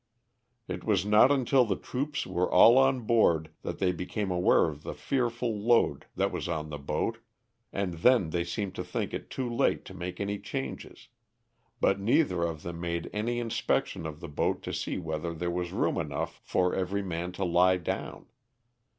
It 0.67 0.83
was 0.83 1.05
not 1.05 1.29
until 1.31 1.63
the 1.63 1.75
troops 1.75 2.25
were 2.25 2.51
all 2.51 2.79
on 2.79 3.01
board 3.01 3.51
that 3.61 3.77
they 3.77 3.91
became 3.91 4.31
aware 4.31 4.65
of 4.67 4.81
the 4.81 4.95
fearful 4.95 5.55
load 5.61 6.07
that 6.15 6.31
was 6.31 6.49
on 6.49 6.69
the 6.69 6.79
boat, 6.79 7.19
and 7.71 7.93
then 7.93 8.31
they 8.31 8.43
seemed 8.43 8.73
to 8.77 8.83
think 8.83 9.13
it 9.13 9.29
too 9.29 9.47
late 9.47 9.85
to 9.85 9.93
make 9.93 10.19
any 10.19 10.39
change, 10.39 11.11
but 11.79 11.99
neither 11.99 12.41
of 12.41 12.63
them 12.63 12.81
made 12.81 13.11
any 13.13 13.37
inspection 13.39 14.07
of 14.07 14.21
the 14.21 14.27
boat 14.27 14.63
to 14.63 14.73
see 14.73 14.97
whether 14.97 15.35
there 15.35 15.51
was 15.51 15.71
room 15.71 15.99
enough 15.99 16.41
for 16.43 16.73
every 16.73 17.03
man 17.03 17.31
to 17.33 17.45
lie 17.45 17.77
down. 17.77 18.25